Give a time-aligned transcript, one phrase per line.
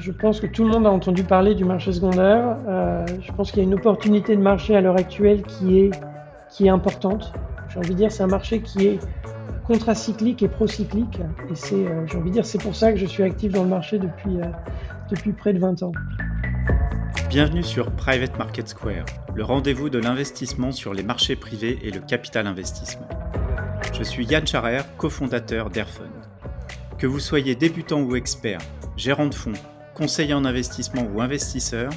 [0.00, 2.56] je pense que tout le monde a entendu parler du marché secondaire.
[2.68, 5.90] Euh, je pense qu'il y a une opportunité de marché à l'heure actuelle qui est,
[6.50, 7.32] qui est importante.
[7.68, 8.98] J'ai envie de dire, c'est un marché qui est
[9.66, 11.20] contracyclique et procyclique.
[11.50, 13.64] Et c'est, euh, j'ai envie de dire, c'est pour ça que je suis actif dans
[13.64, 14.46] le marché depuis, euh,
[15.10, 15.92] depuis près de 20 ans.
[17.28, 19.04] Bienvenue sur Private Market Square,
[19.34, 23.08] le rendez-vous de l'investissement sur les marchés privés et le capital investissement.
[23.92, 26.08] Je suis Yann Charer, cofondateur d'Airfund.
[26.96, 28.58] Que vous soyez débutant ou expert,
[28.96, 29.52] gérant de fonds,
[29.98, 31.90] conseiller en investissement ou investisseur,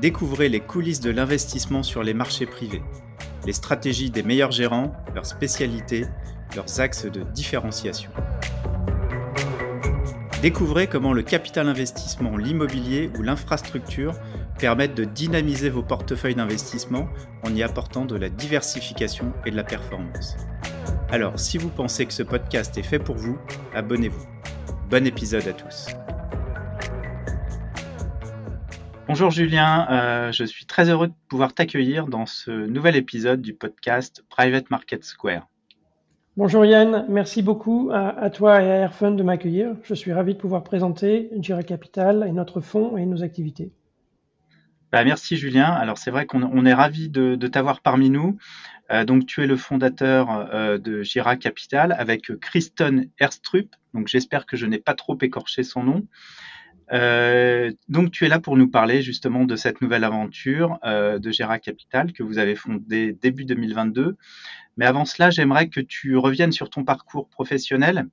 [0.00, 2.82] découvrez les coulisses de l'investissement sur les marchés privés,
[3.46, 6.06] les stratégies des meilleurs gérants, leurs spécialités,
[6.56, 8.10] leurs axes de différenciation.
[10.42, 14.14] Découvrez comment le capital investissement, l'immobilier ou l'infrastructure
[14.58, 17.08] permettent de dynamiser vos portefeuilles d'investissement
[17.44, 20.36] en y apportant de la diversification et de la performance.
[21.10, 23.38] Alors, si vous pensez que ce podcast est fait pour vous,
[23.72, 24.26] abonnez-vous.
[24.90, 25.88] Bon épisode à tous.
[29.08, 33.54] Bonjour Julien, euh, je suis très heureux de pouvoir t'accueillir dans ce nouvel épisode du
[33.54, 35.46] podcast Private Market Square.
[36.36, 39.76] Bonjour Yann, merci beaucoup à, toi et à Airfund de m'accueillir.
[39.84, 43.70] Je suis ravi de pouvoir présenter Jira Capital et notre fonds et nos activités.
[44.90, 45.70] Bah, merci Julien.
[45.70, 48.38] Alors c'est vrai qu'on est ravi de, t'avoir parmi nous.
[48.90, 53.68] Euh, donc tu es le fondateur euh, de Jira Capital avec Kristen Erstrup.
[53.94, 56.06] Donc j'espère que je n'ai pas trop écorché son nom.
[56.92, 61.58] Euh, donc tu es là pour nous parler justement de cette nouvelle aventure de Jira
[61.58, 64.16] Capital que vous avez fondée début 2022.
[64.76, 68.06] Mais avant cela, j'aimerais que tu reviennes sur ton parcours professionnel.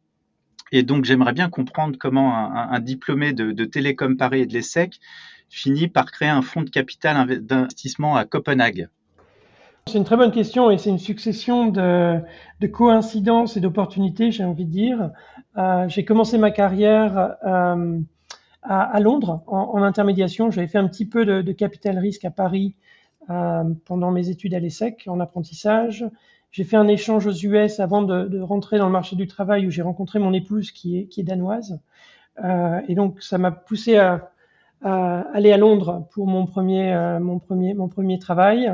[0.72, 5.00] Et donc j'aimerais bien comprendre comment un, diplômé de, Télécom Paris et de l'ESSEC
[5.50, 8.88] finit par créer un fonds de capital d'investissement à Copenhague
[9.86, 12.20] C'est une très bonne question et c'est une succession de,
[12.72, 15.12] coïncidences et d'opportunités, j'ai envie de dire.
[15.58, 18.00] Euh, j'ai commencé ma carrière euh,
[18.64, 20.52] à, Londres en, intermédiation.
[20.52, 22.76] J'avais fait un petit peu de, capital risque à Paris
[23.30, 26.06] euh, pendant mes études à l'ESSEC en apprentissage.
[26.52, 29.72] J'ai fait un échange aux US avant de, rentrer dans le marché du travail où
[29.72, 31.80] j'ai rencontré mon épouse qui est, qui est danoise.
[32.88, 34.34] et donc ça m'a poussé à,
[34.84, 38.72] aller à Londres pour mon premier, euh, mon premier, mon premier travail.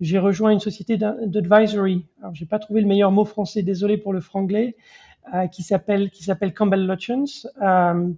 [0.00, 2.06] J'ai rejoint une société d'advisory.
[2.20, 5.05] Alors, j'ai pas trouvé le meilleur mot français, désolé pour le franglais, euh,
[5.52, 8.12] qui s'appelle qui s'appelle Campbell Lutyens euh,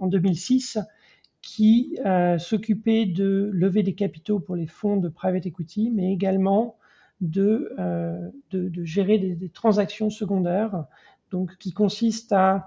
[0.00, 0.78] en 2006,
[1.42, 6.76] qui euh, s'occupait de lever des capitaux pour les fonds de private equity, mais également
[7.20, 7.72] de,
[8.50, 10.84] de, de gérer des, transactions secondaires,
[11.30, 12.66] donc qui consiste à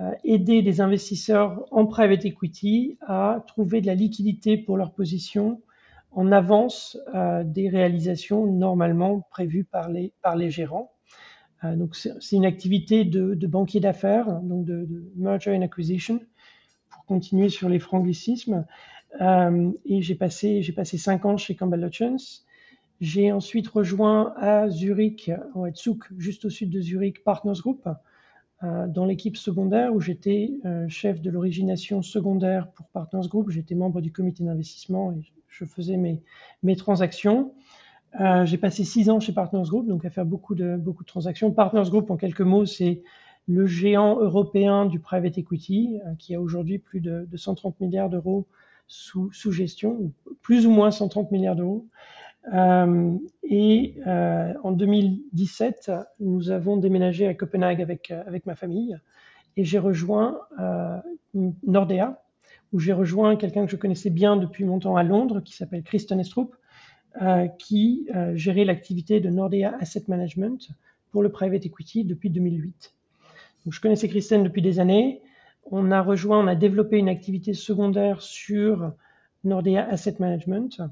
[0.00, 5.60] euh, aider des investisseurs en private equity à trouver de la liquidité pour leur position
[6.12, 10.92] en avance euh, des réalisations normalement prévues par les, par les gérants.
[11.64, 14.86] Euh, donc c'est une activité de, banquier d'affaires, donc de,
[15.16, 16.20] merger and acquisition,
[16.90, 18.66] pour continuer sur les franglicismes.
[19.20, 22.16] Euh, et j'ai passé j'ai passé cinq ans chez Campbell Lutyens.
[23.00, 27.88] J'ai ensuite rejoint à Zurich, en Zug, juste au sud de Zurich, Partners Group,
[28.62, 33.50] euh, dans l'équipe secondaire où j'étais euh, chef de l'origination secondaire pour Partners Group.
[33.50, 36.22] J'étais membre du comité d'investissement et je faisais mes,
[36.62, 37.54] mes transactions.
[38.20, 41.08] Euh, j'ai passé six ans chez Partners Group, donc à faire beaucoup de, beaucoup de
[41.08, 41.50] transactions.
[41.50, 43.02] Partners Group, en quelques mots, c'est
[43.48, 48.46] le géant européen du private equity, qui a aujourd'hui plus de, de, 130 milliards d'euros
[48.86, 50.12] sous, sous, gestion,
[50.42, 51.86] plus ou moins 130 milliards d'euros.
[52.52, 58.98] Euh, et euh, en 2017, nous avons déménagé à Copenhague avec, euh, avec ma famille
[59.56, 60.38] et j'ai rejoint
[61.34, 62.22] Nordea,
[62.72, 65.82] où j'ai rejoint quelqu'un que je connaissais bien depuis mon temps à Londres, qui s'appelle
[65.82, 66.54] Kristen Estrup,
[67.58, 70.70] qui gérait l'activité de Nordea Asset Management
[71.10, 72.94] pour le private equity depuis 2008.
[73.64, 75.20] Donc, je connaissais Kristen depuis des années.
[75.70, 78.92] On a rejoint, on a développé une activité secondaire sur
[79.44, 80.82] Nordea Asset Management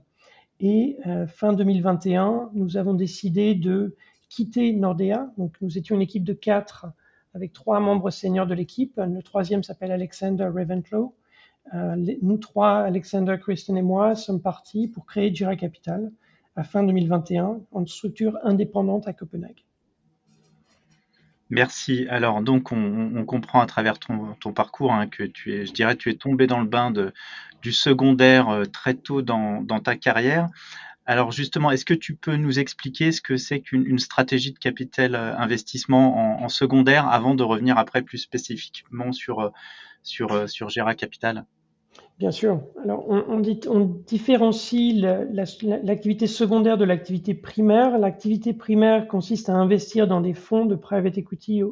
[0.60, 3.96] et euh, fin 2021, nous avons décidé de
[4.28, 5.32] quitter Nordea.
[5.38, 6.86] Donc, nous étions une équipe de quatre
[7.32, 8.92] avec trois membres seniors de l'équipe.
[8.98, 11.14] Le troisième s'appelle Alexander Reventlow.
[11.74, 16.10] Euh, nous trois, Alexander, Kristen et moi, sommes partis pour créer Jira Capital
[16.56, 19.64] à fin 2021 en structure indépendante à Copenhague.
[21.48, 22.06] Merci.
[22.08, 26.08] Alors donc on, comprend à travers ton, parcours hein, que tu es, je dirais, tu
[26.10, 26.92] es tombé dans le bain
[27.62, 30.46] du secondaire euh, très tôt dans, ta carrière.
[31.06, 35.16] Alors justement, est-ce que tu peux nous expliquer ce que c'est qu'une stratégie de capital
[35.16, 39.50] euh, investissement en, secondaire avant de revenir après plus spécifiquement sur,
[40.04, 41.46] sur, sur Gera Capital?
[42.20, 42.60] Bien sûr.
[42.84, 43.40] Alors, on,
[44.06, 47.98] différencie l'activité secondaire de l'activité primaire.
[47.98, 51.62] L'activité primaire consiste à investir dans des fonds de private equity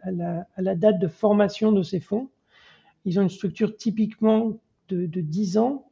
[0.00, 2.30] à la, à la, date de formation de ces fonds.
[3.04, 4.58] Ils ont une structure typiquement
[4.88, 5.84] de, de 10 ans.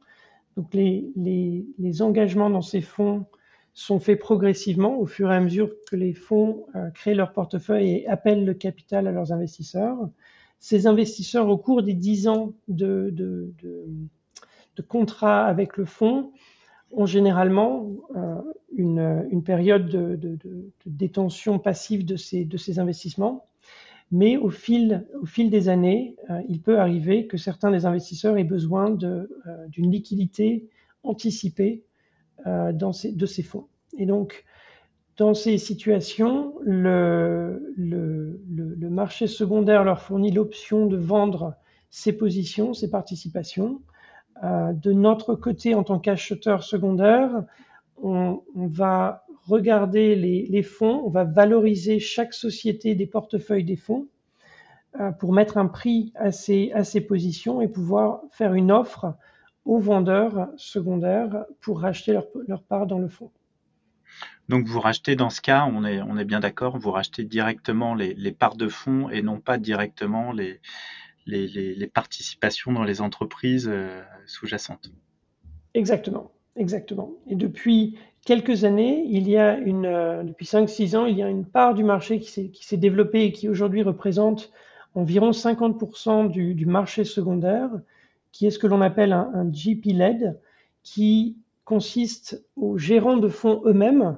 [0.55, 3.27] Donc les, engagements dans ces fonds
[3.75, 7.89] sont faits progressivement au fur et à mesure que les fonds euh, créent leur portefeuille
[7.89, 10.09] et appellent le capital à leurs investisseurs.
[10.59, 13.53] Ces investisseurs, au cours des 10 ans de,
[14.87, 16.31] contrat avec le fonds,
[16.91, 18.35] ont généralement euh,
[18.75, 20.39] une, période de,
[20.85, 23.45] détention passive de ces, investissements
[24.09, 25.05] mais au fil,
[25.37, 29.27] des années, euh, il peut arriver que certains des investisseurs aient besoin euh,
[29.67, 30.69] d'une liquidité
[31.03, 31.83] anticipée
[32.45, 33.67] de ces fonds.
[33.97, 34.45] Et donc,
[35.17, 37.73] dans ces situations, le,
[38.89, 41.55] marché secondaire leur fournit l'option de vendre
[41.89, 43.81] ses positions, ses participations.
[44.43, 47.43] de notre côté, en tant qu'acheteur secondaire,
[48.01, 54.07] on, va regarder les, fonds, on va valoriser chaque société des portefeuilles des fonds
[54.99, 59.13] euh, pour mettre un prix à ces, à ces positions et pouvoir faire une offre
[59.65, 63.31] aux vendeurs secondaires pour racheter leur, leur part dans le fonds.
[64.49, 68.55] Donc vous rachetez dans ce cas, on est, bien d'accord, vous rachetez directement les, parts
[68.55, 70.61] de fonds et non pas directement les,
[71.25, 74.91] les, participations dans les entreprises euh, sous-jacentes.
[75.73, 77.11] Exactement, exactement.
[77.27, 81.29] Et depuis quelques années, il y a une, euh, depuis 5-6 ans, il y a
[81.29, 84.51] une part du marché qui s'est développée et qui aujourd'hui représente
[84.95, 87.69] environ 50% du, du, marché secondaire,
[88.31, 90.39] qui est ce que l'on appelle un, un GP-led,
[90.83, 94.17] qui consiste aux gérants de fonds eux-mêmes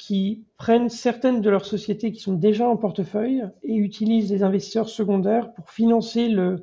[0.00, 4.88] qui prennent certaines de leurs sociétés qui sont déjà en portefeuille et utilisent les investisseurs
[4.88, 6.62] secondaires pour financer le,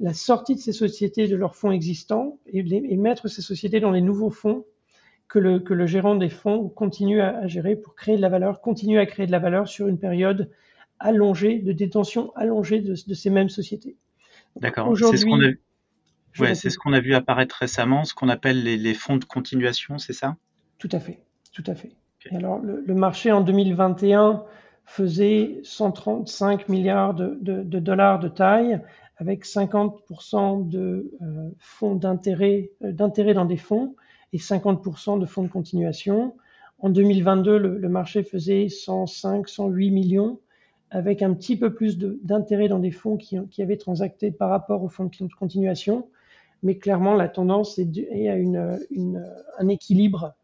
[0.00, 3.90] la sortie de ces sociétés de leurs fonds existants et, et mettre ces sociétés dans
[3.90, 4.64] les nouveaux fonds
[5.28, 8.62] que le, que le gérant des fonds continue à, gérer pour créer de la valeur,
[8.62, 10.50] continue à créer de la valeur sur une période
[10.98, 13.98] allongée, de détention allongée de, de ces mêmes sociétés.
[14.56, 14.96] D'accord.
[14.96, 15.50] C'est ce qu'on a,
[16.38, 19.26] ouais, c'est ce qu'on a vu apparaître récemment, ce qu'on appelle les, les, fonds de
[19.26, 20.38] continuation, c'est ça?
[20.78, 21.20] Tout à fait,
[21.52, 21.97] tout à fait.
[22.32, 24.42] Alors, le, marché en 2021
[24.84, 28.80] faisait 135 milliards de, de, dollars de taille,
[29.18, 33.94] avec 50% de euh, fonds d'intérêt, euh, d'intérêt dans des fonds
[34.32, 36.34] et 50% de fonds de continuation.
[36.80, 40.40] En 2022, le, le, marché faisait 105, 108 millions,
[40.90, 44.88] avec un petit peu plus d'intérêt dans des fonds qui, avaient transacté par rapport aux
[44.88, 46.08] fonds de continuation.
[46.62, 48.78] Mais clairement, la tendance est, à une,
[49.58, 50.34] un équilibre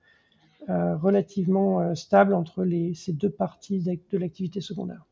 [0.69, 5.05] relativement euh, stable entre les, ces deux parties de l'activité secondaire.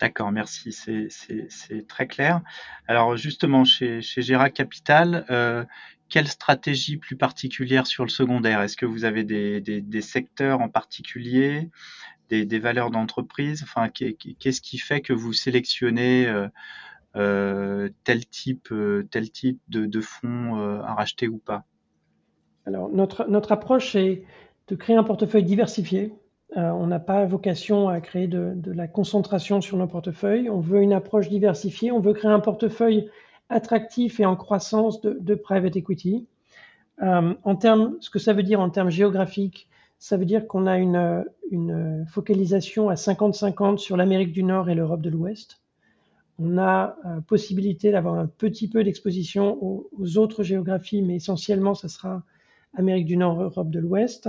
[0.00, 2.40] D'accord, merci, c'est très clair.
[2.88, 4.22] Alors justement, chez, chez
[4.54, 5.64] Capital, euh,
[6.08, 8.62] quelle stratégie plus particulière sur le secondaire?
[8.62, 11.68] Est-ce que vous avez des, secteurs en particulier,
[12.30, 13.62] des, valeurs d'entreprise?
[13.62, 16.48] Enfin, qu'est-ce qui fait que vous sélectionnez euh,
[17.16, 19.06] euh, tel type, euh,
[19.68, 21.64] de, fonds euh, à racheter ou pas?
[22.66, 24.24] Alors, notre, notre approche est
[24.68, 26.12] de créer un portefeuille diversifié.
[26.56, 30.50] Euh, on n'a pas vocation à créer de, de, la concentration sur nos portefeuilles.
[30.50, 31.92] On veut une approche diversifiée.
[31.92, 33.08] On veut créer un portefeuille
[33.48, 36.26] attractif et en croissance de, de private equity.
[37.02, 39.68] Euh, en termes, ce que ça veut dire en termes géographiques,
[39.98, 44.74] ça veut dire qu'on a une, une, focalisation à 50-50 sur l'Amérique du Nord et
[44.74, 45.60] l'Europe de l'Ouest.
[46.38, 51.74] On a euh, possibilité d'avoir un petit peu d'exposition aux, aux, autres géographies, mais essentiellement,
[51.74, 52.22] ça sera
[52.74, 54.28] Amérique du Nord, Europe de l'Ouest.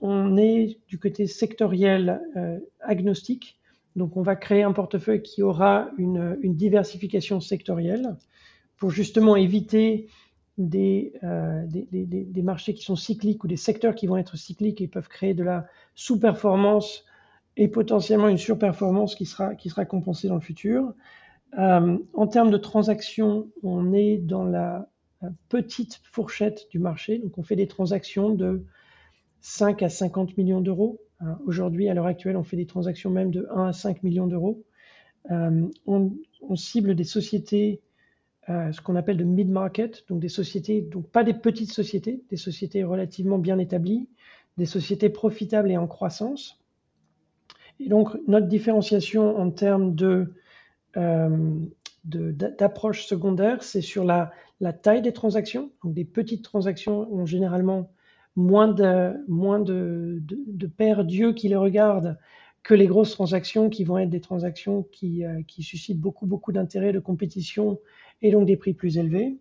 [0.00, 3.58] On est du côté sectoriel euh, agnostique,
[3.96, 8.16] donc on va créer un portefeuille qui aura une, diversification sectorielle
[8.76, 10.08] pour justement éviter
[10.56, 14.88] des, euh, des, marchés qui sont cycliques ou des secteurs qui vont être cycliques et
[14.88, 17.04] peuvent créer de la sous-performance
[17.56, 20.94] et potentiellement une surperformance qui sera, compensée dans le futur.
[21.58, 24.89] Euh, en termes de transactions, on est dans la,
[25.48, 28.64] petite fourchette du marché, donc on fait des transactions de
[29.40, 31.00] 5 à 50 millions d'euros.
[31.22, 34.26] Euh, Aujourd'hui, à l'heure actuelle, on fait des transactions même de 1 à 5 millions
[34.26, 34.64] d'euros.
[35.30, 37.82] Euh, on, on, cible des sociétés
[38.48, 42.36] euh, ce qu'on appelle de mid-market, donc des sociétés, donc pas des petites sociétés, des
[42.36, 44.08] sociétés relativement bien établies,
[44.56, 46.58] des sociétés profitables et en croissance.
[47.78, 50.34] Et donc notre différenciation en termes de
[50.96, 51.60] euh,
[52.04, 55.70] d'approche secondaire, c'est sur la, la, taille des transactions.
[55.82, 57.90] Donc des petites transactions ont généralement
[58.36, 62.18] moins de, moins Dieu qui les regardent
[62.62, 66.52] que les grosses transactions qui vont être des transactions qui, euh, qui suscitent beaucoup, beaucoup
[66.52, 67.78] d'intérêt, de compétition
[68.22, 69.38] et donc des prix plus élevés.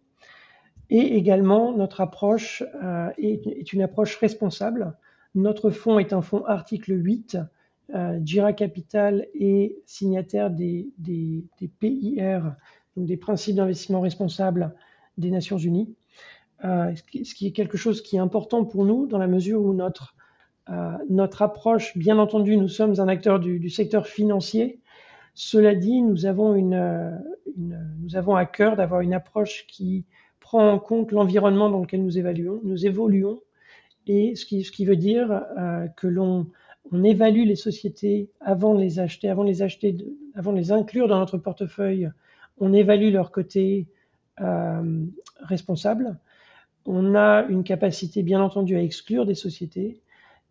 [0.89, 4.97] Et également, notre approche euh, est, une approche responsable.
[5.35, 7.37] Notre fonds est un fonds article 8.
[7.93, 12.55] Euh, Jira Capital est signataire des, des, des, PIR,
[12.95, 14.73] donc des principes d'investissement responsable
[15.19, 15.93] des Nations Unies,
[16.63, 20.15] ce qui est quelque chose qui est important pour nous dans la mesure où notre,
[21.09, 24.79] notre approche, bien entendu, nous sommes un acteur du, secteur financier,
[25.33, 27.21] cela dit, nous avons, une,
[27.57, 30.05] nous avons à cœur d'avoir une approche qui
[30.39, 33.39] prend en compte l'environnement dans lequel nous évaluons, nous évoluons,
[34.07, 36.47] et ce qui, ce qui veut dire euh, que l'on
[36.91, 39.95] on évalue les sociétés avant de les acheter, avant les acheter,
[40.33, 42.09] avant de les inclure dans notre portefeuille,
[42.57, 43.98] on évalue leur côté euh,
[45.41, 46.17] responsable.
[46.85, 50.01] On a une capacité, bien entendu, à exclure des sociétés.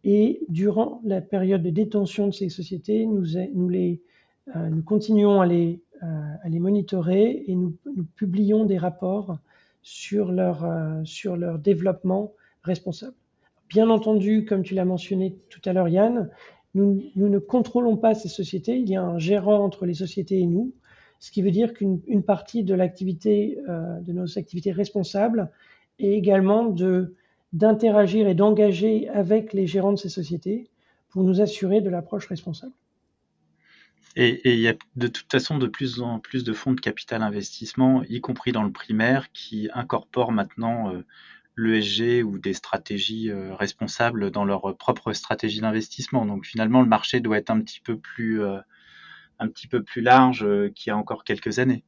[0.04, 6.07] Et durant la période de détention de ces sociétés, nous, euh, continuons à les, euh,
[6.42, 7.76] à les monitorer et nous,
[8.14, 9.38] publions des rapports
[9.83, 13.14] sur leur, euh, développement responsable.
[13.68, 16.30] Bien entendu, comme tu l'as mentionné tout à l'heure, Yann,
[16.75, 18.78] nous, ne contrôlons pas ces sociétés.
[18.78, 20.73] Il y a un gérant entre les sociétés et nous,
[21.19, 25.51] ce qui veut dire qu'une partie de l'activité, euh, de nos activités responsables,
[25.99, 26.75] est également
[27.53, 30.71] d'interagir et d'engager avec les gérants de ces sociétés
[31.09, 32.73] pour nous assurer de l'approche responsable.
[34.15, 37.23] Et, il y a de toute façon de plus en plus de fonds de capital
[37.23, 41.05] investissement, y compris dans le primaire, qui incorporent maintenant euh,
[41.57, 46.27] l'ESG ou des stratégies euh, responsables dans leur propre stratégie d'investissement.
[46.27, 48.41] Donc finalement, le marché doit être un petit peu plus,
[49.38, 51.85] un petit peu plus large qu'il y a encore quelques années.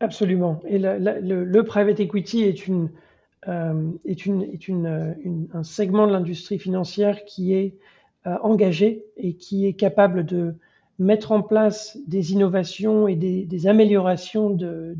[0.00, 0.60] Absolument.
[0.66, 2.68] Et le, private equity est,
[4.04, 7.76] est une, un segment de l'industrie financière qui est
[8.24, 10.54] engagé et qui est capable de
[10.98, 14.96] mettre en place des innovations et des, améliorations de,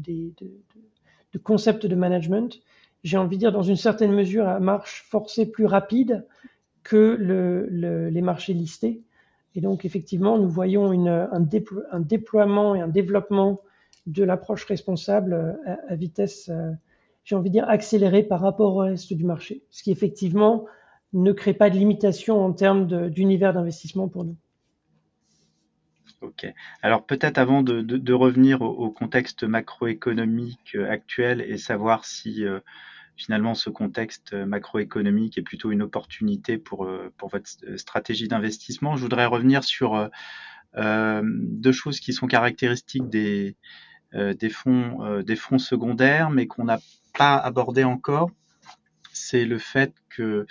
[1.42, 2.60] concepts de management,
[3.04, 6.26] j'ai envie de dire dans une certaine mesure à marche forcée plus rapide
[6.82, 7.16] que
[8.10, 9.02] les marchés listés.
[9.55, 11.40] Et donc effectivement, nous voyons un,
[12.00, 13.61] déploiement et un développement
[14.07, 16.73] de l'approche responsable à, vitesse, euh,
[17.25, 20.67] j'ai envie de dire, accélérée par rapport au reste du marché, ce qui effectivement
[21.12, 24.37] ne crée pas de limitation en termes d'univers d'investissement pour nous.
[26.21, 26.47] Ok.
[26.83, 32.61] Alors peut-être avant de, revenir au, contexte macroéconomique euh, actuel et savoir si euh,
[33.18, 39.02] finalement ce contexte macroéconomique est plutôt une opportunité pour, euh, pour votre stratégie d'investissement, je
[39.02, 40.08] voudrais revenir sur
[40.75, 43.56] deux choses qui sont caractéristiques des,
[44.12, 46.78] des, fonds, des fonds secondaires, mais qu'on n'a
[47.14, 48.30] pas abordé encore.
[49.12, 50.46] C'est le fait que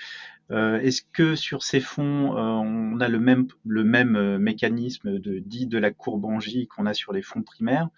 [0.52, 5.20] euh, est-ce que sur ces fonds, euh, on a le même, le même euh, mécanisme
[5.20, 7.90] de, dit de la courbe en J qu'on a sur les fonds primaires?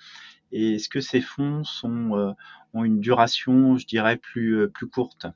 [0.51, 2.35] Et est-ce que ces fonds sont,
[2.73, 5.27] ont une duration, je dirais, plus, plus courte?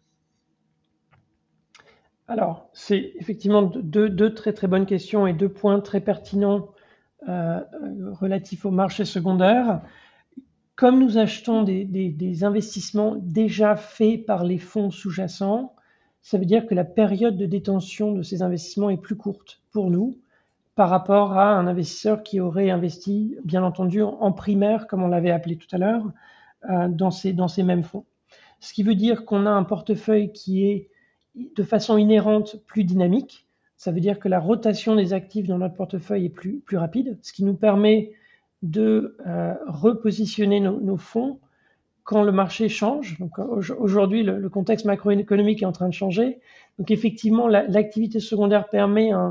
[2.28, 6.70] Alors, c'est effectivement deux, très bonnes questions et deux points très pertinents
[7.28, 9.82] relatifs au marché secondaire.
[10.76, 15.76] Comme nous achetons des investissements déjà faits par les fonds sous-jacents,
[16.22, 19.92] ça veut dire que la période de détention de ces investissements est plus courte pour
[19.92, 20.18] nous
[20.76, 25.32] par rapport à un investisseur qui aurait investi, bien entendu, en primaire, comme on l'avait
[25.32, 26.04] appelé tout à l'heure,
[26.70, 28.06] euh, dans, ces, mêmes fonds.
[28.60, 30.90] Ce qui veut dire qu'on a un portefeuille qui est
[31.36, 33.48] de façon inhérente plus dynamique.
[33.78, 37.34] Ça veut dire que la rotation des actifs dans notre portefeuille est plus, rapide, ce
[37.34, 38.14] qui nous permet
[38.62, 41.40] de euh, repositionner nos fonds
[42.04, 43.18] quand le marché change.
[43.78, 46.40] Aujourd'hui, le, contexte macroéconomique est en train de changer.
[46.78, 49.30] Donc effectivement, l'activité secondaire permet euh,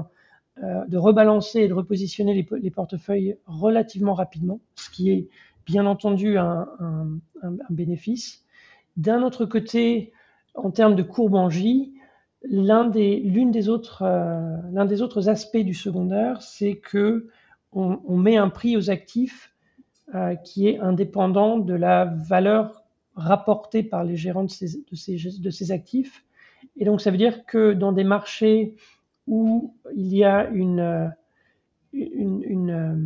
[0.61, 5.29] de rebalancer et de repositionner les, portefeuilles relativement rapidement, ce qui est
[5.67, 6.69] bien entendu un,
[7.71, 8.45] bénéfice.
[8.97, 10.13] D'un autre côté,
[10.55, 11.95] en termes de courbe en J,
[12.43, 17.29] l'un des, l'une des autres, euh, aspects du secondaire, c'est que
[17.75, 19.53] on met un prix aux actifs
[20.15, 24.51] euh, qui est indépendant de la valeur rapportée par les gérants de
[25.51, 26.23] ces actifs.
[26.77, 28.75] Et donc, ça veut dire que dans des marchés
[29.27, 31.09] où il y a une, euh,
[31.95, 32.97] euh,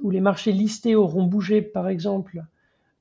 [0.00, 2.44] où les marchés listés auront bougé, par exemple,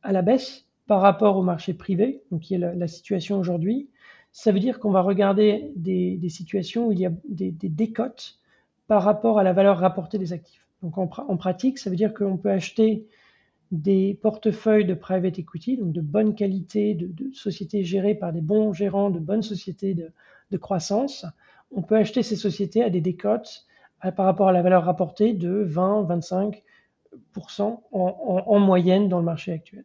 [0.04, 3.90] à la baisse par rapport au marché privé, donc qui est la, situation aujourd'hui,
[4.32, 8.40] ça veut dire qu'on va regarder des, situations où il y a des, décotes
[8.88, 10.66] par rapport à la valeur rapportée des actifs.
[10.82, 13.06] Donc en pratique, ça veut dire qu'on peut acheter
[13.72, 18.74] des portefeuilles de private equity, donc de bonne qualité, de, sociétés gérées par des bons
[18.74, 21.26] gérants, de bonnes sociétés de, croissance.
[21.72, 23.66] On peut acheter ces sociétés à des décotes
[24.16, 26.62] par rapport à la valeur rapportée de 20-25%
[27.60, 29.84] en, en, moyenne dans le marché actuel.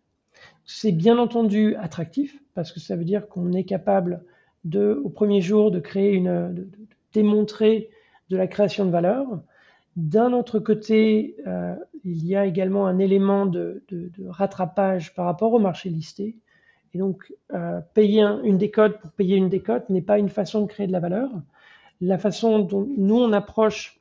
[0.65, 4.25] C'est bien entendu attractif parce que ça veut dire qu'on est capable
[4.65, 6.69] de, au premier jour, de créer une, de
[7.13, 7.91] démontrer
[8.31, 9.27] de la création de valeur
[9.97, 13.83] d'un autre côté, euh, il y a également un élément de,
[14.27, 16.37] rattrapage par rapport au marché listé.
[16.93, 20.67] Et donc, euh, payer une décote pour payer une décote n'est pas une façon de
[20.67, 21.31] créer de la valeur.
[22.01, 24.01] La façon dont nous, on approche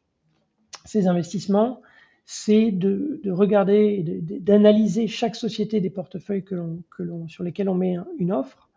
[0.85, 1.81] ces investissements,
[2.25, 4.03] c'est de, regarder,
[4.39, 6.45] d'analyser chaque société des portefeuilles
[7.27, 8.69] sur lesquels on met une offre,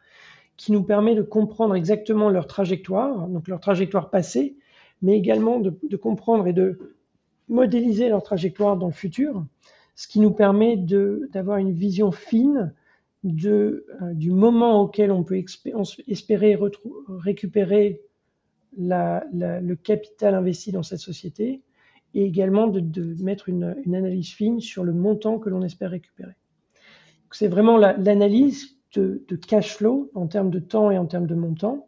[0.56, 4.56] qui nous permet de comprendre exactement leur trajectoire, donc leur trajectoire passée,
[5.02, 6.94] mais également de, comprendre et de
[7.49, 9.44] modéliser leur trajectoire dans le futur,
[9.94, 12.73] ce qui nous permet d'avoir une vision fine
[13.25, 15.42] euh, du moment auquel on peut
[16.06, 16.58] espérer
[17.08, 18.00] récupérer
[18.76, 21.62] le capital investi dans cette société
[22.14, 26.35] et également de, mettre une, analyse fine sur le montant que l'on espère récupérer.
[27.30, 31.87] C'est vraiment l'analyse de, cash flow en termes de temps et en termes de montant.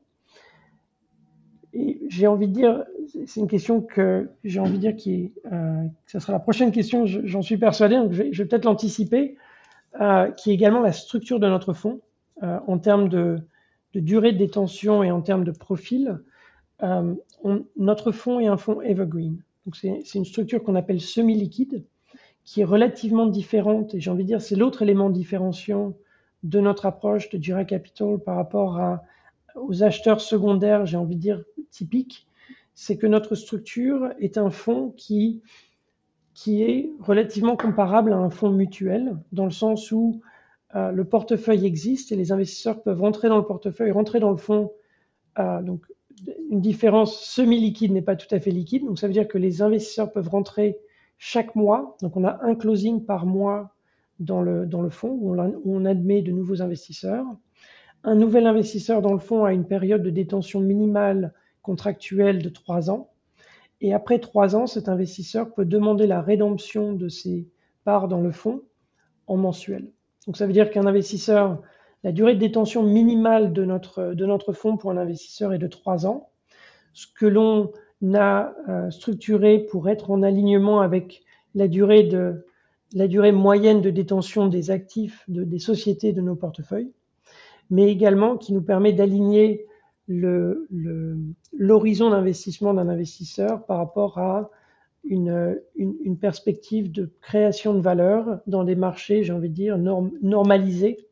[1.73, 2.85] Et j'ai envie de dire,
[3.27, 6.73] c'est une question que j'ai envie de dire qui est, euh, ça sera la prochaine
[6.73, 9.37] question, j'en suis persuadé, donc je vais, peut-être l'anticiper,
[10.01, 12.01] euh, qui est également la structure de notre fonds
[12.43, 13.39] euh, en termes de,
[13.95, 16.19] durée de détention et en termes de profil.
[16.83, 17.15] Euh,
[17.77, 19.43] notre fonds est un fonds evergreen.
[19.67, 21.85] Donc c'est une structure qu'on appelle semi-liquide,
[22.45, 25.95] qui est relativement différente, et j'ai envie de dire, c'est l'autre élément différenciant
[26.43, 28.81] de notre approche de Jira Capital par rapport
[29.57, 32.27] aux acheteurs secondaires, j'ai envie de dire, typiques,
[32.75, 35.43] c'est que notre structure est un fonds qui,
[36.33, 40.21] qui est relativement comparable à un fonds mutuel, dans le sens où
[40.77, 44.37] euh, le portefeuille existe et les investisseurs peuvent rentrer dans le portefeuille, rentrer dans le
[44.37, 44.73] fonds,
[45.39, 45.87] euh, donc
[46.51, 48.85] une différence semi-liquide n'est pas tout à fait liquide.
[48.85, 50.79] Donc ça veut dire que les investisseurs peuvent rentrer
[51.19, 51.97] chaque mois.
[52.03, 53.75] Donc on a un closing par mois
[54.21, 57.25] dans le, fonds où on, admet de nouveaux investisseurs.
[58.05, 61.33] Un nouvel investisseur dans le fonds a une période de détention minimale
[61.63, 63.11] contractuelle de trois ans.
[63.81, 67.49] Et après trois ans, cet investisseur peut demander la rédemption de ses
[67.85, 68.63] parts dans le fonds
[69.29, 69.93] en mensuel.
[70.27, 71.63] Donc ça veut dire qu'un investisseur
[72.05, 76.31] la durée de détention minimale de notre, fonds pour un investisseur est de 3 ans.
[76.93, 77.73] Ce que l'on
[78.15, 81.23] a euh, structuré pour être en alignement avec
[81.55, 82.09] la durée,
[83.33, 86.93] moyenne de détention des actifs de, des sociétés de nos portefeuilles,
[87.71, 89.67] mais également qui nous permet d'aligner
[90.09, 94.51] l'horizon d'investissement d'un investisseur par rapport à
[95.05, 95.61] une,
[96.21, 101.08] perspective de création de valeur dans des marchés, j'ai envie de dire, normalisés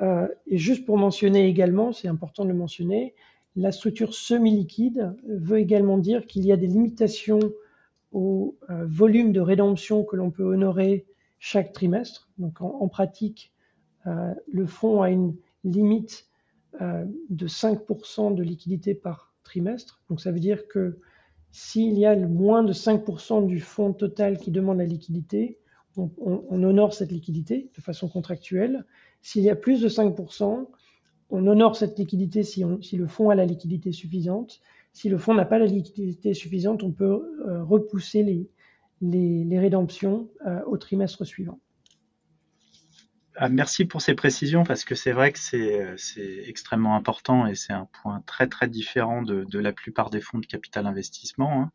[0.00, 3.14] et juste pour mentionner également, c'est important de le mentionner,
[3.56, 7.40] la structure semi-liquide veut également dire qu'il y a des limitations
[8.12, 11.06] au euh, volume de rédemption que l'on peut honorer
[11.38, 12.28] chaque trimestre.
[12.38, 13.52] Donc en, pratique,
[14.06, 16.26] euh, le fonds a une limite
[17.28, 20.00] de 5% de liquidité par trimestre.
[20.08, 21.00] Donc ça veut dire que
[21.50, 25.58] s'il y a moins de 5% du fonds total qui demande la liquidité,
[25.96, 28.86] on honore cette liquidité de façon contractuelle.
[29.22, 30.66] S'il y a plus de 5%,
[31.30, 34.60] on honore cette liquidité si, le fonds a la liquidité suffisante.
[34.92, 37.04] Si le fonds n'a pas la liquidité suffisante, on peut
[37.46, 38.22] euh, repousser
[39.02, 41.60] les, rédemptions euh, au trimestre suivant.
[43.36, 45.96] Ah, merci pour ces précisions parce que c'est vrai que c'est
[46.46, 50.46] extrêmement important et c'est un point très très différent de, la plupart des fonds de
[50.46, 51.62] capital investissement.
[51.62, 51.70] Hein.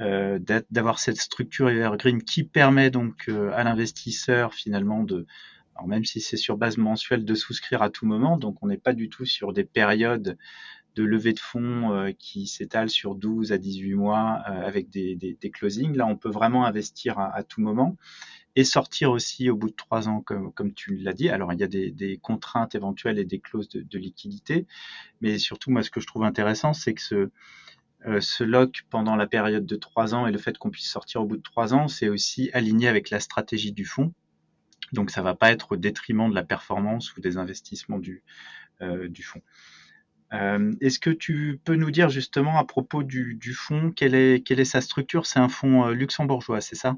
[0.00, 5.26] Euh, d'avoir cette structure evergreen qui permet donc à l'investisseur finalement de,
[5.74, 8.36] alors même si c'est sur base mensuelle, de souscrire à tout moment.
[8.36, 10.36] Donc on n'est pas du tout sur des périodes
[10.94, 15.16] de levée de fonds euh, qui s'étalent sur 12 à 18 mois euh, avec des,
[15.16, 15.96] des, des, closings.
[15.96, 17.96] Là, on peut vraiment investir à, à, tout moment
[18.56, 21.30] et sortir aussi au bout de trois ans, comme, comme tu l'as dit.
[21.30, 24.66] Alors, il y a des, des, contraintes éventuelles et des clauses de, de, liquidité,
[25.22, 27.30] mais surtout, moi, ce que je trouve intéressant, c'est que ce,
[28.06, 31.22] euh, ce lock pendant la période de trois ans et le fait qu'on puisse sortir
[31.22, 34.12] au bout de trois ans, c'est aussi aligné avec la stratégie du fonds.
[34.92, 38.22] Donc ça va pas être au détriment de la performance ou des investissements du,
[38.82, 39.42] euh, fonds.
[40.32, 44.60] Euh, est-ce que tu peux nous dire justement à propos du, fonds, quelle est, quelle
[44.60, 45.26] est sa structure?
[45.26, 46.96] C'est un fonds euh, luxembourgeois, c'est ça?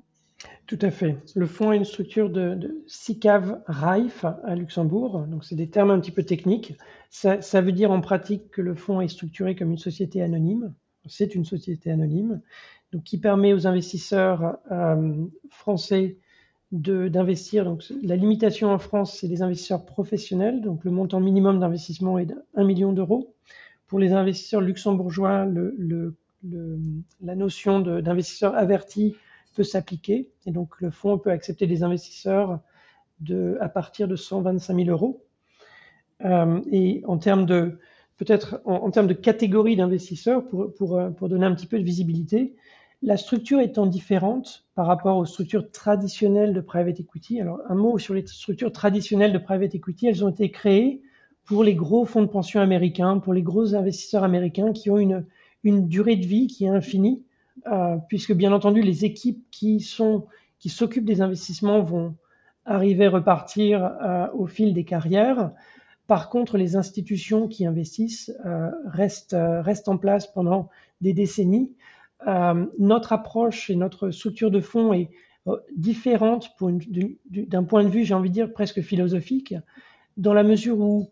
[0.66, 1.16] Tout à fait.
[1.35, 5.90] Le fonds a une structure de, de SICAV RAIF à Luxembourg, donc c'est des termes
[5.90, 6.74] un petit peu techniques.
[7.11, 10.74] Ça, veut dire en pratique que le fonds est structuré comme une société anonyme.
[11.07, 12.40] C'est une société anonyme,
[12.92, 14.59] donc qui permet aux investisseurs
[15.50, 16.18] français
[16.75, 17.65] d'investir.
[17.65, 20.61] Donc, la limitation en France, c'est les investisseurs professionnels.
[20.61, 23.35] Donc, le montant minimum d'investissement est d'un million d'euros.
[23.87, 25.47] Pour les investisseurs luxembourgeois,
[26.43, 29.15] la notion d'investisseur averti
[29.55, 30.31] peut s'appliquer.
[30.47, 32.59] Et donc, le fonds peut accepter des investisseurs
[33.21, 35.25] de, à partir de 125 000 euros.
[36.25, 37.79] Euh, et en termes de,
[38.17, 42.57] peut-être en, termes de catégorie d'investisseurs, pour, pour, pour donner un petit peu de visibilité,
[43.05, 47.99] la structure étant différente par rapport aux structures traditionnelles de private equity, alors un mot
[47.99, 51.03] sur les structures traditionnelles de private equity, elles ont été créées
[51.45, 55.27] pour les gros fonds de pension américains, pour les gros investisseurs américains qui ont une,
[55.64, 57.23] durée de vie qui est infinie,
[57.71, 60.27] euh, puisque bien entendu les équipes qui sont
[60.59, 62.14] qui s'occupent des investissements vont
[62.64, 65.51] arriver repartir euh, au fil des carrières.
[66.07, 70.71] Par contre, les institutions qui investissent euh, restent, restent en place pendant
[71.03, 71.71] des décennies.
[72.27, 75.11] Euh, notre approche et notre structure de fonds est
[75.46, 76.50] euh, différente
[77.31, 79.55] d'un point de vue, j'ai envie de dire, presque philosophique,
[80.16, 81.11] dans la mesure où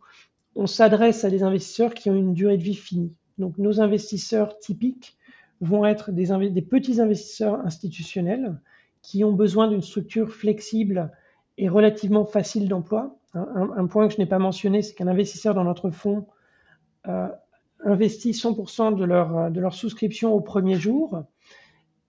[0.55, 3.15] on s'adresse à des investisseurs qui ont une durée de vie finie.
[3.39, 5.17] Donc nos investisseurs typiques
[5.61, 8.59] vont être des, petits investisseurs institutionnels
[9.01, 11.11] qui ont besoin d'une structure flexible
[11.59, 13.17] et relativement facile d'emploi.
[13.35, 16.27] Un, un, point que je n'ai pas mentionné, c'est qu'un investisseur dans notre fonds
[17.09, 17.29] euh,
[17.85, 21.25] investit 100% de leur, de leur souscription au premier jour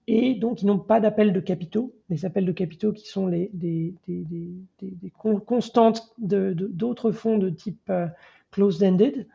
[0.08, 1.94] et donc ils n'ont pas d'appel de capitaux.
[2.10, 5.12] Les appels de capitaux qui sont les, des, des, des, des
[5.46, 8.08] constantes d'autres fonds de type euh,
[8.52, 9.28] closed-ended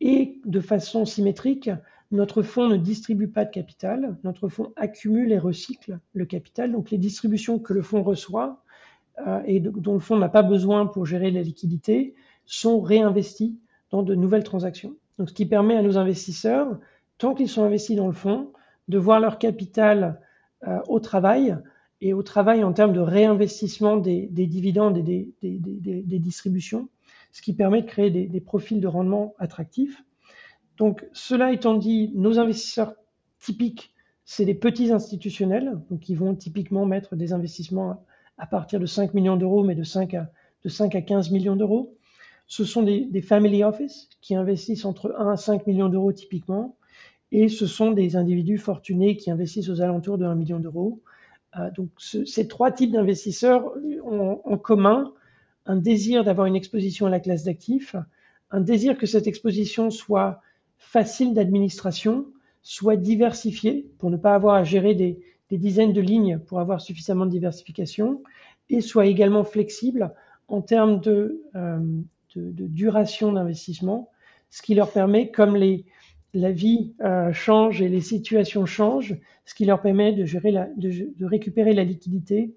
[0.00, 1.70] et de façon symétrique,
[2.10, 6.72] notre fonds ne distribue pas de capital, notre fonds accumule et recycle le capital.
[6.72, 8.62] Donc les distributions que le fonds reçoit
[9.26, 13.58] euh, et dont le fonds n'a pas besoin pour gérer la liquidité sont réinvesties
[13.90, 14.94] dans de nouvelles transactions.
[15.26, 16.78] Ce qui permet à nos investisseurs,
[17.18, 18.52] tant qu'ils sont investis dans le fonds,
[18.88, 20.20] de voir leur capital
[20.66, 21.56] euh, au travail
[22.00, 25.02] et au travail en termes de réinvestissement des, des dividendes et
[25.42, 26.88] des, distributions,
[27.32, 30.04] ce qui permet de créer des, profils de rendement attractifs.
[30.76, 32.94] Donc, cela étant dit, nos investisseurs
[33.40, 33.92] typiques,
[34.24, 38.04] c'est des petits institutionnels, donc ils vont typiquement mettre des investissements
[38.36, 40.30] à partir de 5 millions d'euros, mais de 5 à,
[40.64, 41.97] de 5 à 15 millions d'euros.
[42.48, 46.76] Ce sont des, family office qui investissent entre 1 à 5 millions d'euros typiquement,
[47.30, 51.02] et ce sont des individus fortunés qui investissent aux alentours de 1 million d'euros.
[51.58, 55.12] Euh, donc ce, ces trois types d'investisseurs ont en commun
[55.66, 57.94] un désir d'avoir une exposition à la classe d'actifs,
[58.50, 60.40] un désir que cette exposition soit
[60.78, 62.26] facile d'administration,
[62.62, 66.80] soit diversifiée pour ne pas avoir à gérer des, des dizaines de lignes pour avoir
[66.80, 68.22] suffisamment de diversification,
[68.70, 70.14] et soit également flexible
[70.48, 71.78] en termes de, euh,
[72.36, 74.10] de, de duration d'investissement,
[74.50, 75.84] ce qui leur permet, comme les,
[76.34, 80.68] la vie euh, change et les situations changent, ce qui leur permet de, gérer la,
[80.76, 82.54] de, récupérer la liquidité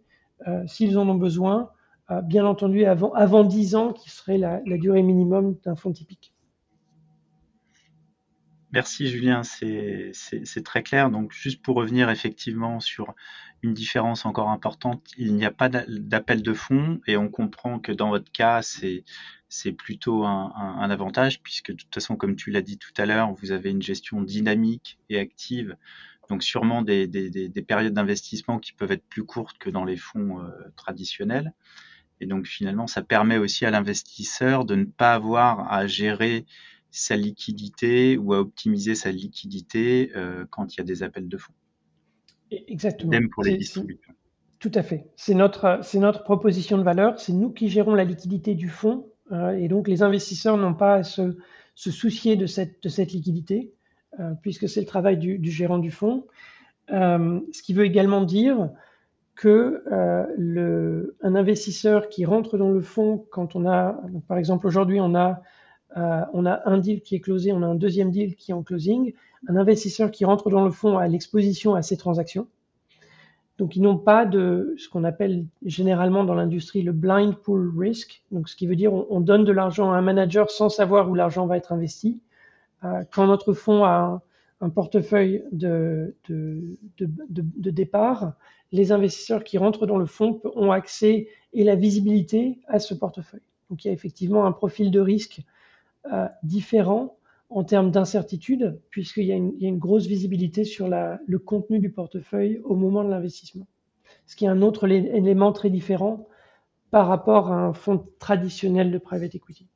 [0.48, 1.70] euh, s'ils en ont besoin,
[2.10, 5.92] euh, bien entendu avant, avant 10 ans, qui serait la, la durée minimum d'un fonds
[5.92, 6.31] typique.
[8.74, 11.10] Merci Julien, c'est très clair.
[11.10, 13.14] Donc juste pour revenir effectivement sur
[13.64, 17.92] une différence encore importante, il n'y a pas d'appel de fonds et on comprend que
[17.92, 22.78] dans votre cas, c'est plutôt un, avantage puisque de toute façon, comme tu l'as dit
[22.78, 25.76] tout à l'heure, vous avez une gestion dynamique et active,
[26.30, 30.40] donc sûrement des, des périodes d'investissement qui peuvent être plus courtes que dans les fonds
[30.40, 31.54] euh, traditionnels.
[32.22, 36.46] Et donc finalement, ça permet aussi à l'investisseur de ne pas avoir à gérer
[36.92, 41.38] sa liquidité ou à optimiser sa liquidité euh, quand il y a des appels de
[41.38, 41.54] fonds.
[42.52, 43.12] Exactement.
[43.12, 44.14] Même pour les distributeurs.
[44.60, 45.10] Tout à fait.
[45.16, 47.20] C'est notre, c'est notre proposition de valeur.
[47.20, 50.96] C'est nous qui gérons la liquidité du fonds euh, et donc les investisseurs n'ont pas
[50.96, 51.38] à se,
[51.76, 53.74] se, soucier de cette, de cette liquidité
[54.20, 56.28] euh, puisque c'est le travail du, du, gérant du fonds.
[56.90, 58.70] Ce qui veut également dire
[59.36, 64.68] que euh, le, un investisseur qui rentre dans le fonds quand on a, par exemple
[64.68, 65.42] aujourd'hui on a
[65.98, 68.54] euh, on a un deal qui est closé, on a un deuxième deal qui est
[68.54, 69.14] en closing.
[69.48, 72.48] Un investisseur qui rentre dans le fonds a l'exposition à ces transactions.
[73.58, 78.24] Donc, ils n'ont pas de ce qu'on appelle généralement dans l'industrie le blind pool risk.
[78.32, 81.10] Donc, ce qui veut dire on, on donne de l'argent à un manager sans savoir
[81.10, 82.22] où l'argent va être investi.
[82.84, 84.22] Euh, quand notre fonds a
[84.62, 88.34] un, portefeuille de, de, départ,
[88.72, 93.42] les investisseurs qui rentrent dans le fonds ont accès et la visibilité à ce portefeuille.
[93.70, 95.42] Donc, il y a effectivement un profil de risque
[96.12, 97.18] euh, différent
[97.50, 101.92] en termes d'incertitude, puisqu'il y, y a une grosse visibilité sur la, le contenu du
[101.92, 103.68] portefeuille au moment de l'investissement.
[104.26, 106.28] Ce qui est un autre élément très différent
[106.90, 109.68] par rapport à un fonds traditionnel de private equity.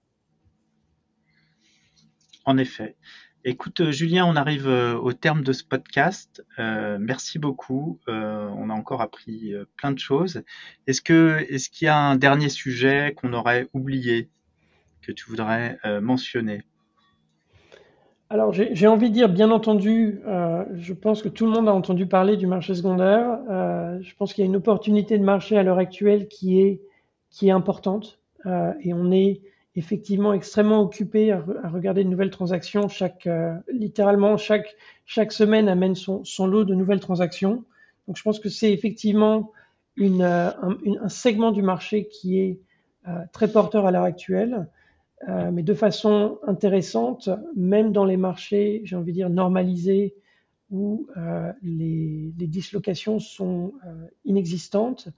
[2.45, 2.95] En effet.
[3.43, 6.43] Écoute, euh, Julien, on arrive euh, au terme de ce podcast.
[6.57, 7.99] Merci beaucoup.
[8.07, 10.43] On a encore appris plein de choses.
[10.87, 14.29] Est-ce qu'il y a un dernier sujet qu'on aurait oublié?
[15.05, 16.63] Que tu voudrais euh, mentionner
[18.31, 21.73] alors j'ai envie de dire, bien entendu, euh, je pense que tout le monde a
[21.73, 23.39] entendu parler du marché secondaire.
[23.51, 26.81] Euh, je pense qu'il y a une opportunité de marché à l'heure actuelle qui est,
[27.29, 28.19] qui est importante.
[28.81, 29.41] Et on est
[29.75, 32.89] effectivement extrêmement occupé à, regarder de nouvelles transactions.
[32.89, 33.29] Chaque,
[33.71, 37.63] littéralement, chaque, chaque semaine amène son, lot de nouvelles transactions.
[38.07, 39.51] Donc, je pense que c'est effectivement
[39.95, 42.59] une, un, segment du marché qui est
[43.31, 44.67] très porteur à l'heure actuelle,
[45.27, 50.15] euh, mais de façon intéressante, même dans les marchés, j'ai envie de dire, normalisés,
[50.71, 51.07] où
[51.61, 53.73] les, les, dislocations sont
[54.25, 55.09] inexistantes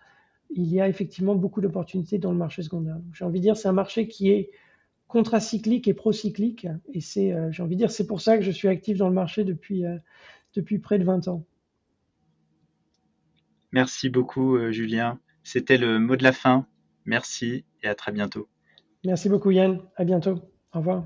[0.50, 2.98] il y a effectivement beaucoup d'opportunités dans le marché secondaire.
[3.14, 4.52] J'ai envie de dire, c'est un marché qui est
[5.08, 6.68] contracyclique et procyclique.
[6.94, 9.08] Et c'est, euh, j'ai envie de dire, c'est pour ça que je suis actif dans
[9.08, 9.98] le marché depuis, euh,
[10.82, 11.46] près de 20 ans.
[13.72, 15.20] Merci beaucoup, euh, Julien.
[15.44, 16.66] C'était le mot de la fin.
[17.06, 18.50] Merci et à très bientôt.
[19.06, 19.80] Merci beaucoup, Yann.
[19.96, 20.40] À bientôt.
[20.74, 21.06] Au revoir.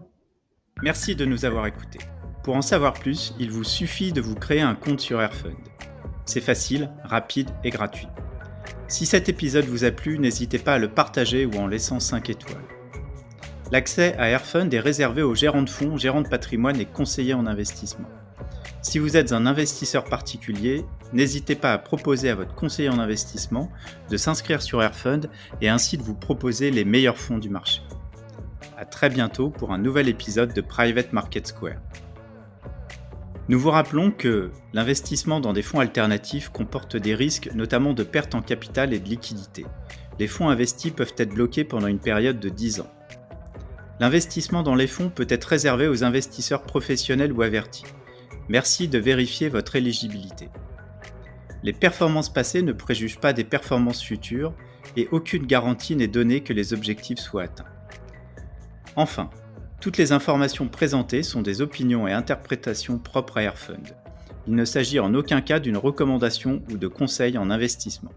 [0.81, 1.99] Merci de nous avoir écoutés.
[2.43, 5.55] Pour en savoir plus, il vous suffit de vous créer un compte sur Airfund.
[6.25, 8.07] C'est facile, rapide et gratuit.
[8.87, 12.29] Si cet épisode vous a plu, n'hésitez pas à le partager ou en laissant 5
[12.29, 12.63] étoiles.
[13.71, 17.45] L'accès à Airfund est réservé aux gérants de fonds, gérants de patrimoine et conseillers en
[17.45, 18.07] investissement.
[18.83, 23.69] Si vous êtes un investisseur particulier, n'hésitez pas à proposer à votre conseiller en investissement
[24.09, 25.29] de s'inscrire sur Airfund
[25.61, 27.83] et ainsi de vous proposer les meilleurs fonds du marché.
[28.77, 31.77] A très bientôt pour un nouvel épisode de Private Market Square.
[33.49, 38.33] Nous vous rappelons que l'investissement dans des fonds alternatifs comporte des risques, notamment de perte
[38.33, 39.65] en capital et de liquidité.
[40.17, 42.91] Les fonds investis peuvent être bloqués pendant une période de 10 ans.
[43.99, 47.83] L'investissement dans les fonds peut être réservé aux investisseurs professionnels ou avertis.
[48.51, 50.49] Merci de vérifier votre éligibilité.
[51.63, 54.53] Les performances passées ne préjugent pas des performances futures
[54.97, 57.71] et aucune garantie n'est donnée que les objectifs soient atteints.
[58.97, 59.29] Enfin,
[59.79, 63.95] toutes les informations présentées sont des opinions et interprétations propres à Airfund.
[64.47, 68.11] Il ne s'agit en aucun cas d'une recommandation ou de conseil en investissement.